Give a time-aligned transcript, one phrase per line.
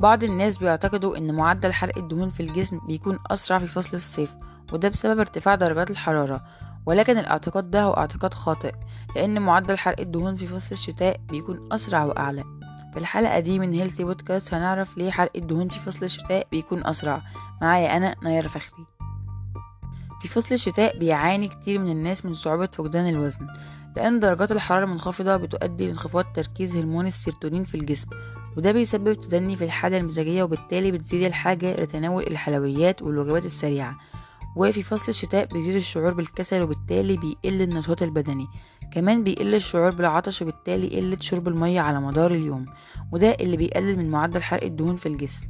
[0.00, 4.36] بعض الناس بيعتقدوا إن معدل حرق الدهون في الجسم بيكون أسرع في فصل الصيف
[4.72, 6.44] وده بسبب ارتفاع درجات الحرارة.
[6.86, 8.74] ولكن الاعتقاد ده هو اعتقاد خاطئ
[9.16, 12.44] لأن معدل حرق الدهون في فصل الشتاء بيكون أسرع وأعلى.
[12.92, 17.22] في الحلقة دي من healthy podcast هنعرف ليه حرق الدهون في فصل الشتاء بيكون أسرع.
[17.62, 18.86] معايا أنا نير فخري.
[20.22, 23.46] في فصل الشتاء بيعاني كتير من الناس من صعوبة فقدان الوزن
[23.96, 28.08] لأن درجات الحرارة المنخفضة بتؤدي لانخفاض تركيز هرمون السيروتونين في الجسم.
[28.56, 33.98] وده بيسبب تدني في الحالة المزاجية وبالتالي بتزيد الحاجة لتناول الحلويات والوجبات السريعة.
[34.56, 38.46] وفي فصل الشتاء بيزيد الشعور بالكسل وبالتالي بيقل النشاط البدني.
[38.92, 42.66] كمان بيقل الشعور بالعطش وبالتالي قلة شرب المية على مدار اليوم.
[43.12, 45.46] وده اللي بيقلل من معدل حرق الدهون في الجسم.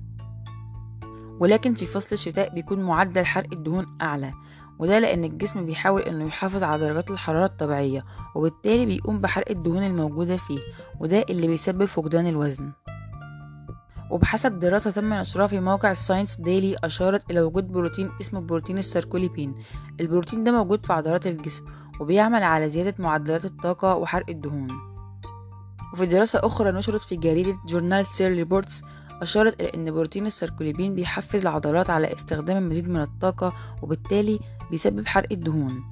[1.40, 4.32] ولكن في فصل الشتاء بيكون معدل حرق الدهون أعلى.
[4.78, 8.04] وده لأن الجسم بيحاول إنه يحافظ على درجات الحرارة الطبيعية
[8.34, 10.60] وبالتالي بيقوم بحرق الدهون الموجودة فيه.
[11.00, 12.72] وده اللي بيسبب فقدان الوزن.
[14.10, 18.78] وبحسب دراسة تم نشرها في موقع ال Science Daily أشارت إلى وجود بروتين اسمه بروتين
[18.78, 19.54] الساركوليبين
[20.00, 21.64] البروتين ده موجود في عضلات الجسم
[22.00, 24.68] وبيعمل على زيادة معدلات الطاقة وحرق الدهون.
[25.92, 28.82] وفي دراسة أخرى نشرت في جريدة Journal Cell Reports
[29.22, 35.32] أشارت إلى أن بروتين الساركوليبين بيحفز العضلات على استخدام المزيد من الطاقة وبالتالي بيسبب حرق
[35.32, 35.84] الدهون.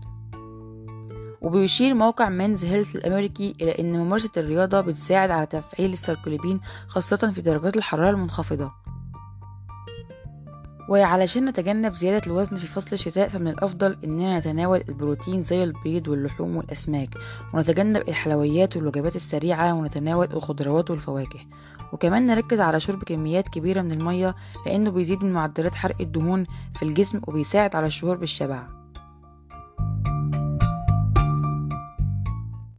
[1.44, 7.40] وبيشير موقع Men's Health الأمريكي إلى أن ممارسة الرياضة بتساعد على تفعيل الساركوليبين خاصة في
[7.42, 8.72] درجات الحرارة المنخفضة.
[10.88, 16.56] وعلشان نتجنب زيادة الوزن في فصل الشتاء فمن الأفضل إننا نتناول البروتين زي البيض واللحوم
[16.56, 17.14] والأسماك
[17.54, 21.40] ونتجنب الحلويات والوجبات السريعة ونتناول الخضروات والفواكه.
[21.92, 24.34] وكمان نركز على شرب كميات كبيرة من المية
[24.66, 28.83] لأنه بيزيد من معدلات حرق الدهون في الجسم وبيساعد على الشعور بالشبع